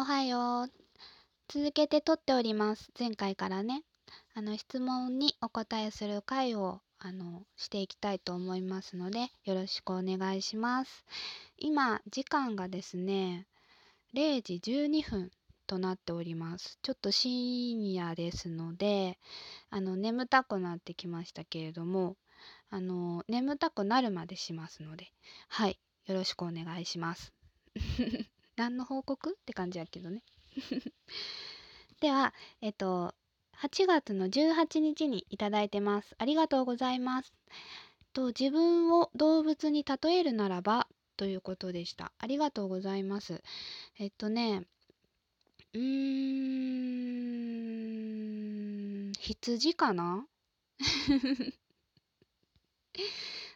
[0.00, 0.70] おはよう。
[1.48, 2.92] 続けて撮っております。
[2.96, 3.82] 前回からね。
[4.32, 11.04] あの、質問にお答えする回を、あの、していきたいと思いますので、よろしくお願いします。
[11.56, 13.48] 今、時間がですね、
[14.14, 15.32] 0時12分
[15.66, 16.78] となっております。
[16.80, 19.18] ちょっと深夜ですので、
[19.68, 22.16] あの、眠たくなってきましたけれども、
[22.70, 25.08] あの、眠たくなるまでしますので、
[25.48, 27.32] はい、よろしくお願いします。
[28.58, 30.22] 何の報告って感じやけどね。
[32.00, 33.14] では、えっと、
[33.52, 36.16] 8月の18日にいただいてます。
[36.18, 37.32] ありがとうございます。
[38.12, 42.12] と自分を動物に例えるならばということでした。
[42.18, 43.42] ありがとうございます。
[43.98, 44.66] えっとね、
[45.72, 45.80] うー
[49.10, 50.26] ん、羊かな？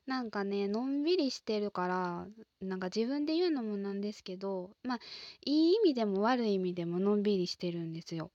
[0.06, 2.26] なんかね、のんびりしてるから、
[2.60, 4.98] なんか自分で言うのもなんですけど、まあ、
[5.44, 8.30] いい意味でも悪い意味でものんびりしてるんですよ。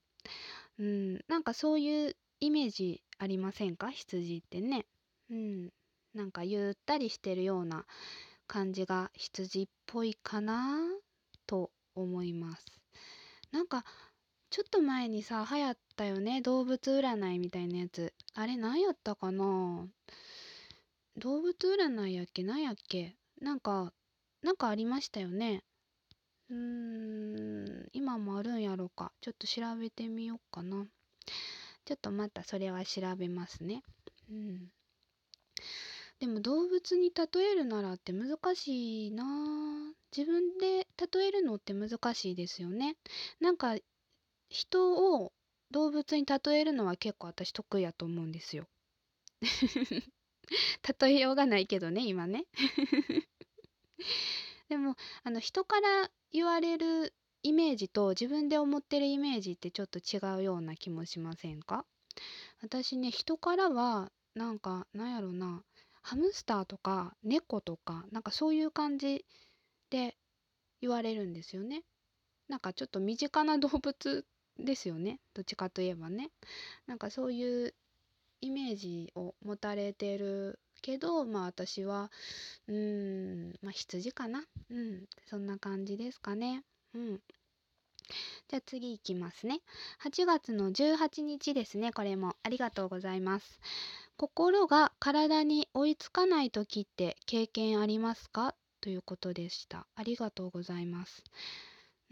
[0.78, 3.90] うん、なんかそういうイメージありませんか？
[3.90, 4.86] 羊ってね。
[5.30, 5.70] うん、
[6.14, 7.84] なんかゆったりしてるような
[8.46, 10.78] 感じが羊っぽいかな
[11.46, 12.64] と思います。
[13.50, 13.84] なんか
[14.50, 19.86] ちょっと前にさ流行ったよね動物占いみたいなやつあれ何やったかな？
[21.18, 22.42] 動物占いやっけ？
[22.42, 23.16] 何やっけ？
[23.40, 23.92] なんか
[24.42, 25.64] なんかありましたよね。
[26.48, 29.12] うーん今もあるんやろうか。
[29.20, 30.86] ちょっと調べてみようかな。
[31.84, 33.82] ちょっとまたそれは調べますね。
[34.30, 34.70] うん。
[36.20, 39.24] でも動物に例えるならって難しいな。
[40.16, 42.96] 自分で例えるのって難しいですよね。
[43.40, 43.76] なんか
[44.48, 45.32] 人を
[45.70, 48.66] 動物に例えるのは結構私得意やと思うんですよ。
[51.00, 52.46] 例えようがないけどね今ね。
[54.68, 61.86] でもあの人から言われるイメージと自分で思ってるイメージってちょっと違うような気もしませんか？
[62.60, 65.64] 私ね人からはなんかなんやろな
[66.02, 69.24] ハムスターとか猫とかなんかそういう感じ
[69.90, 70.16] で
[70.80, 71.84] 言われるんですよね。
[72.48, 74.26] なんかちょっと身近な動物
[74.58, 75.20] ですよね。
[75.34, 76.30] どっちかといえばね。
[76.86, 77.74] なんかそういう
[78.40, 82.10] イメージを持たれてるけどまあ私は
[82.68, 84.44] うんまあ羊かな？
[84.70, 86.62] うんそんな感じですかね。
[86.94, 87.20] うん。
[88.48, 89.60] じゃあ次いきますね。
[90.02, 91.92] 8月の18日ですね。
[91.92, 92.36] これも。
[92.42, 93.60] ありがとうございます。
[94.16, 98.54] 心が体に追いつかない時って経験ありますか？
[98.80, 99.86] ということでした。
[99.94, 101.22] ありがとうございます。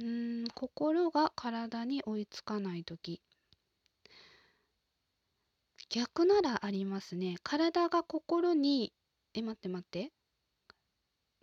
[0.00, 3.22] うーん心が体に追いつかない時。
[5.88, 7.36] 逆ならありますね。
[7.42, 8.92] 体が心に
[9.34, 10.12] え待って待って。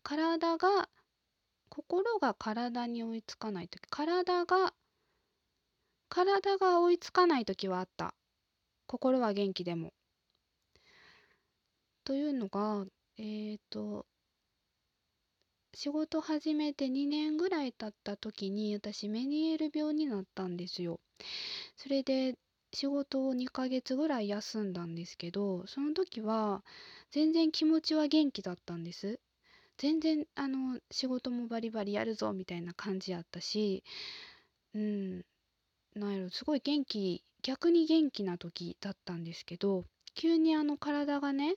[0.03, 0.89] 体が
[1.69, 3.81] 心が体に追いつかない時。
[3.89, 4.73] 体が
[6.09, 8.13] 体が追いつかない時はあった。
[8.87, 9.93] 心は元気でも。
[12.03, 12.85] というのが
[13.17, 14.05] えーと
[15.75, 20.99] 仕事始めて2年ぐらい経った時に私メニエール病になったんですよ。
[21.75, 22.35] それで
[22.73, 26.63] 仕事を2ヶ月ぐらい休んだんですけどその時は
[27.11, 29.19] 全然気持ちは元気だったんです。
[29.77, 33.83] 全然あの仕事もバリバリやるぞみたいな感じやったし
[34.73, 35.25] うん
[35.95, 39.85] なんやろすごい元気逆に元気な時だったんですけど
[40.15, 41.55] 急にあの体がね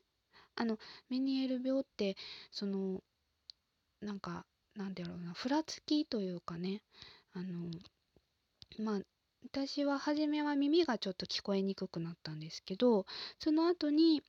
[0.56, 0.78] あの
[1.10, 2.16] メニエール病って
[2.50, 3.03] その
[4.00, 4.44] なんか
[4.75, 6.83] なんだろうなふらつきというかね
[7.34, 7.71] あの
[8.78, 9.00] まあ
[9.44, 13.06] 私は初めは耳がちょっと聞こえにくくなったんですけど
[13.38, 14.22] その後に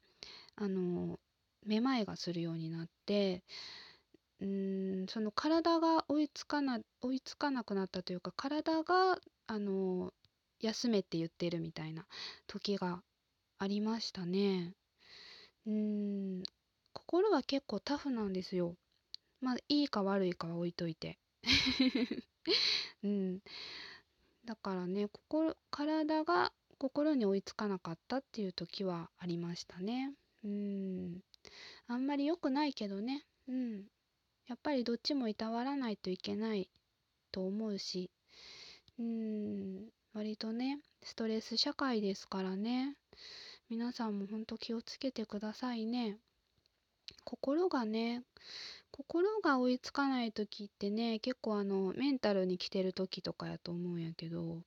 [0.55, 1.19] あの
[1.65, 3.43] めまいがするようになって
[4.39, 10.13] うんその体が追いつかな追いつかなくなったというか体があの
[10.59, 12.05] 休めって言ってるみたいな
[12.47, 13.01] 時が
[13.59, 14.73] ありましたね。
[15.65, 16.43] うん
[16.93, 18.75] 心は結構タフなんですよ。
[19.41, 21.19] まあいいか悪いかは置いといて。
[23.03, 23.39] うん、
[24.47, 30.13] だからね心体が心に追いつかなかったっていう時はありましたね。
[30.45, 31.19] うん。
[31.87, 33.83] あんまり良くないけどね、うん、
[34.47, 36.69] やっぱりどっちもいたわらないといけない
[37.31, 38.09] と思うし。
[38.97, 39.89] うん。
[40.13, 42.95] 割とねストレス社会ですからね。
[43.69, 46.19] 皆さんも本当気をつけてくださいね。
[47.25, 48.23] 心がね
[48.91, 54.63] 心が追いつかない時ってね結構あのメンタルに来てる時とかやと思うんやけど。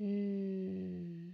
[0.00, 1.32] うーん。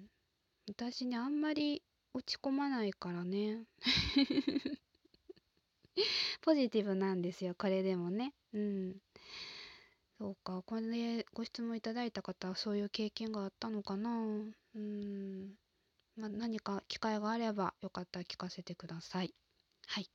[0.68, 1.82] 私ねあんまり
[2.14, 3.64] 落ち込まないからね。
[6.42, 8.32] ポジティブなんですよこれでもね。
[8.52, 8.96] うん。
[10.18, 14.10] そうか、これでご質問いただいた方はそういう経験があったのかな。
[14.74, 15.54] うん。
[16.16, 19.34] まあ、何か機会があればよかったら聞かせてください。
[19.86, 20.10] はい。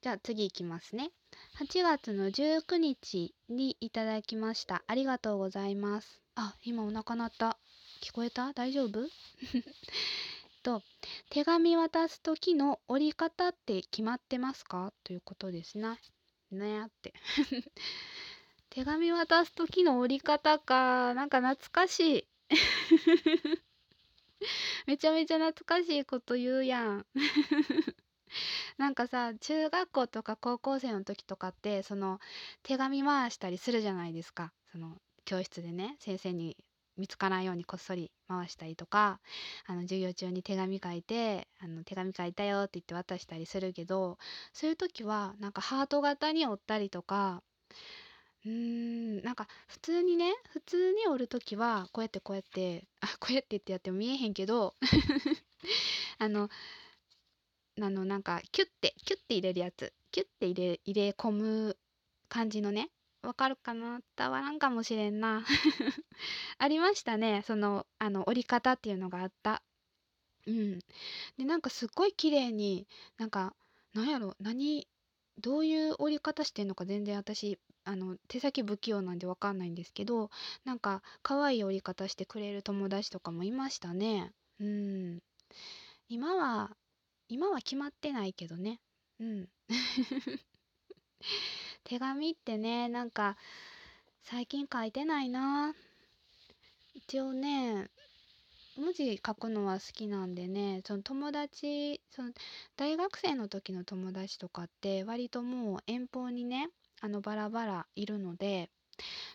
[0.00, 1.10] じゃあ次いきますね。
[1.58, 4.84] 8月の19日にいただきました。
[4.86, 6.22] ありがとうございます。
[6.36, 7.58] あ、今お腹鳴った。
[8.00, 8.52] 聞こえた？
[8.52, 9.08] 大丈夫？
[10.62, 10.82] と、
[11.30, 14.92] 手紙渡す時の折り方って決まってますか？
[15.02, 15.98] ということですな。
[16.52, 17.12] ねって
[18.70, 21.12] 手紙渡す時の折り方か。
[21.14, 22.24] なんか懐かしい。
[24.86, 27.06] めちゃめちゃ懐かしいこと言うやん。
[28.78, 32.18] なんかさ、中学校とか高校生の時とかって、その
[32.62, 34.52] 手紙回したりするじゃないですか。
[34.72, 36.56] その教室でね、先生に
[36.96, 39.20] 見つからんようにこっそり回したりとか、
[39.66, 44.18] あの授業中に手紙書いて、あの手紙書いたよって言って渡したりするけど、
[44.52, 47.42] そういう時はなんかハート型に折ったりとか、
[48.44, 54.74] うーん、なんか普通にね、普通に折る時はこうやってこうやって、あ、こうやってってやっても見えへんけど、
[56.18, 56.48] あの、
[57.80, 59.92] あのなんかキュッてキュッて入れるやつ。
[60.10, 61.76] キュッて入れ入れ込む
[62.28, 62.90] 感じのね。
[63.22, 64.00] わかるかな？
[64.16, 65.44] 伝わらんかもしれんな。
[66.58, 67.42] ありましたね。
[67.46, 69.62] そのあの折り方っていうのがあった。
[70.46, 70.78] うん。
[71.36, 72.86] でなんかすっごい綺麗に
[73.18, 73.54] なんか
[73.94, 74.34] なんやろ？
[74.40, 74.86] 何
[75.38, 80.30] どういう折り方してんのか全然私あの手先不器用なんでわかんないんですけど
[80.64, 84.32] なんか可愛い折り方してくれる友達とかもいましたね。
[84.58, 85.22] うん。
[86.08, 86.76] 今は
[87.28, 88.80] 今は決まってないけどね。
[89.20, 89.48] うん。
[91.84, 93.36] 手紙ってね、なんか、
[94.22, 95.74] 最近書いてないな。
[96.94, 97.90] 一応ね、
[98.76, 102.32] 文字書くのは好きなんでね、その友達、その
[102.76, 106.70] 大学生の時の友達とかって割ともう遠方にね、
[107.00, 108.70] あのバラバラいるので、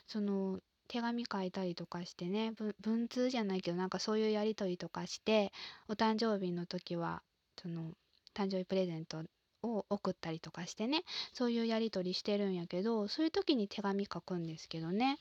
[0.08, 5.52] その手紙書いたりとかしてね、文通じゃないけどなんかそういうやり取りとかして、
[5.90, 7.22] お誕生日の時は
[7.64, 7.94] その
[8.36, 9.24] 誕生日プレゼント
[9.64, 15.20] を送ったりとかしてねそういうやり取りしてるんやけどそういう時に手紙書くんですけどね。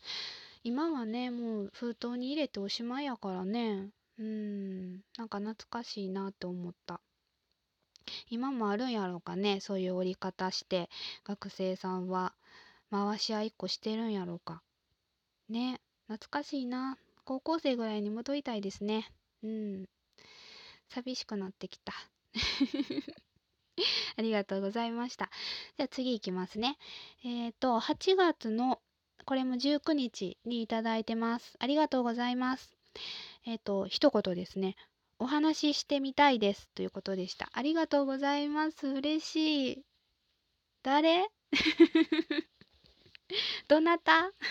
[0.64, 3.88] 今はねもう封筒に入れておしまいやからね。
[4.18, 7.00] うんなんか懐かしいなって思った。
[8.28, 10.90] 今もあるんやろうかねそういう折り方して
[11.24, 12.34] 学生さんは。
[12.92, 14.62] 回し合いっこしてるんやろうか。
[15.48, 16.98] ね懐かしいな。
[17.24, 19.10] 高校生ぐらいに戻りたいですね。
[19.42, 19.88] うん。
[20.90, 21.94] 寂しくなってきた。
[24.16, 25.30] ありがとうございました。
[25.76, 26.78] じゃあ次いきますね。
[27.24, 28.80] えっ、ー、と、8月の、
[29.24, 31.56] これも19日にいただいてます。
[31.58, 32.76] ありがとうございます。
[33.44, 34.76] えっ、ー、と、一言ですね。
[35.18, 37.48] お話ししてみたいですということでした。
[37.52, 38.88] ありがとうございます。
[38.88, 39.82] 嬉しい。
[40.82, 41.28] 誰？
[43.68, 44.32] どなた？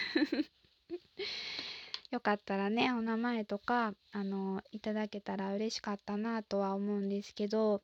[2.12, 7.82] よかったらね、お名前とか、あの、いただけたら嬉しかったなとは思うんですけど、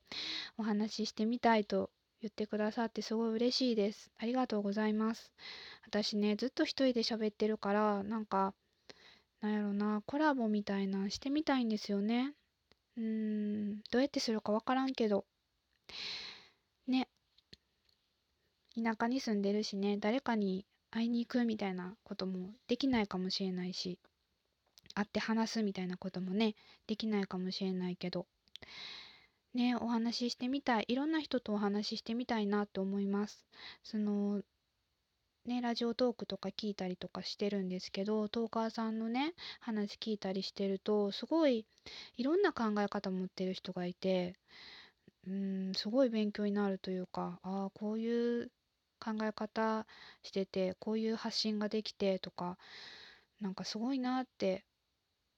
[0.57, 1.91] お話ししてみたいと
[2.21, 4.11] 言ってくださってすごい嬉しいです。
[4.17, 5.31] ありがとうございます。
[5.85, 8.53] 私ね、ずっと一人で喋ってるから、なんか、
[9.39, 12.33] なんやろな、コラボみたいなんしてみたいんですよね。
[12.97, 15.25] うーん、どうやってするかわからんけど。
[16.85, 17.07] ね。
[18.75, 23.97] 田舎に住んでるしね、誰かに会いに行くみたいなこともできないかもしれないし。
[24.97, 26.55] 会って話すみたいなこともね
[26.87, 28.25] できないかもしれないけど。
[29.53, 30.85] ねお話ししてみたい。
[30.87, 33.45] いろんな人とお話ししてみたいなと思います。
[33.83, 34.41] その
[35.45, 41.65] ねラジオトークとか聞いたりとかしてるんですけどトーカーさんのね話聞いたりしてるとすごい
[42.17, 44.35] いろんな考え方持ってる人がいて
[45.25, 48.51] うんすごい勉強になるというかああこういう
[48.99, 49.85] 考え方
[50.23, 52.57] しててこういう発信ができてとか
[53.39, 54.65] なんかすごいなって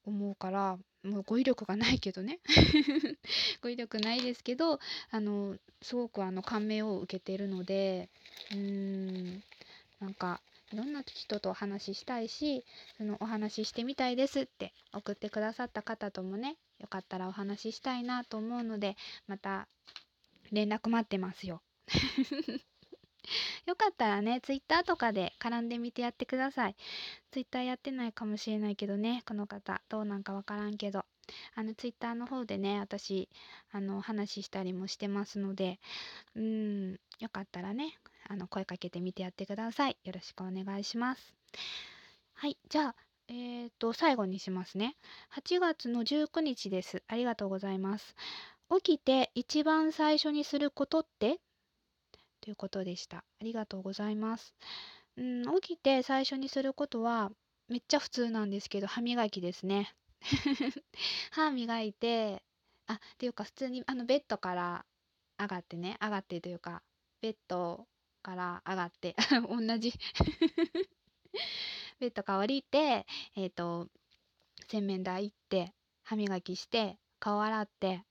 [0.04, 2.40] 思うからもう語彙力がないけどね。
[3.62, 4.78] 語彙力ないですけど
[5.10, 8.10] あのすごくあの感銘を受けてるので
[8.50, 9.42] うーん
[10.00, 10.40] なんか
[10.72, 12.64] いろんな人とお話ししたいし
[12.96, 19.68] そのお話ししてみたいですって送ってくださった方ともねよかったらお話ししたいなと思うのでまた
[20.52, 21.62] 連絡待ってますよ。
[23.66, 26.76] よかったらね、ツイッターとかで絡んでみてやってください。
[27.30, 31.04] ツイッターやってないかもしれないけどね、この方、どうなんかわからんけど。
[31.54, 33.28] あの、ツイッターの方でね、私、
[33.70, 35.78] あの、話したりもしてますので、
[36.34, 37.98] うん、よかったらね、
[38.28, 39.96] あの、声かけてみてやってください。
[40.04, 41.34] よろしくお願いします。
[42.34, 42.94] はい、じゃあ、
[43.28, 44.96] え、ー、と、最後にしますね。
[45.34, 47.02] 8月の19日です。
[47.06, 48.16] ありがとうございます。
[48.82, 51.40] 起きて一番最初にすることって
[52.40, 53.18] ということでした。
[53.18, 54.54] ありがとうございます。
[55.16, 57.30] うん、起きて最初にすることは、
[57.68, 59.94] めっちゃ普通なんですけど、歯磨きですね。
[61.30, 62.42] 歯磨いて、
[62.86, 64.84] あ、っていうか普通にあのベッドから
[65.38, 66.82] 上がってね、上がってというか、
[67.20, 67.86] ベッド
[68.22, 69.14] から上がって
[69.48, 69.92] 同じ
[72.00, 73.06] ベッドから降りて、
[73.36, 73.88] えっ、ー、と、
[74.68, 78.04] 洗面台行って、歯磨きして、顔洗って、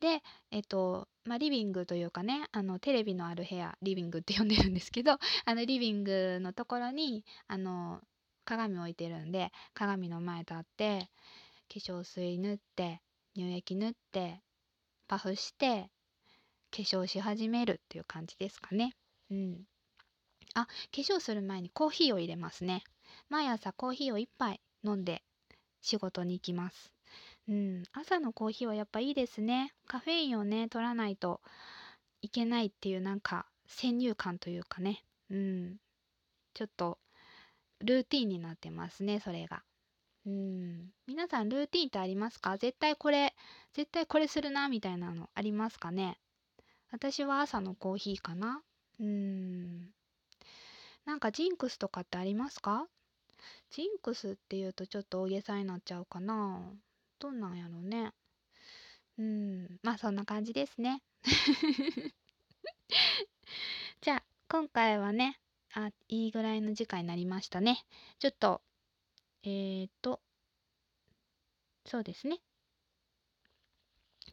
[0.00, 5.12] で、えっ、ー、と、まあ、リビングというかね、あの、テレビのある部屋、リビングって呼んでるんですけど、
[5.46, 8.00] あの、リビングのところに、あの、
[8.44, 11.08] 鏡置いてるんで、鏡の前立って、
[11.72, 13.02] 化粧水塗って、
[13.34, 14.42] 乳液塗って、
[15.06, 15.90] パフして、
[16.72, 18.96] 化粧し始めるっていう感じですかね。
[19.30, 19.64] うん。
[20.54, 22.82] あ、化粧する前にコーヒーを入れますね。
[23.28, 25.22] 毎朝コーヒーを1杯飲んで
[25.80, 26.92] 仕事に行きます。
[27.48, 29.72] うん、朝のコーヒーはやっぱいいですね。
[29.86, 31.40] カフェインをね、取らないと
[32.20, 35.04] いけないっていうなんか先入観というかね。
[35.30, 35.76] うん。
[36.54, 36.98] ちょっと
[37.80, 39.62] ルーティンになってますね、それが。
[40.24, 40.90] うん。
[41.08, 42.56] 皆さんルーティンってありますか？
[42.58, 43.34] 絶対これ、
[43.74, 46.18] 絶対これするな、みたいなのありますかね？
[46.92, 48.62] 私は朝のコーヒーかな
[49.00, 49.90] うん。
[51.04, 52.86] なんかジンクスとかってありますか？
[53.70, 56.60] ジンクスっていうとちょっと大げさになっちゃうかな
[57.22, 58.12] どんなんやろうね。
[59.16, 59.78] うん。
[59.84, 61.00] まあそんな感じですね。
[64.00, 65.38] じゃあ今回はね、
[65.72, 67.84] あ、いいぐらいの時間になりましたね。
[68.18, 68.60] ちょっと、
[69.44, 70.20] えーと、
[71.86, 72.40] そうですね。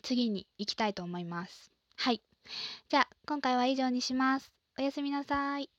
[0.01, 1.72] 次に行きたいと思います。
[1.96, 2.24] はい。
[2.89, 4.51] じゃあ今回は以上にします。
[4.79, 5.69] おやすみなさい。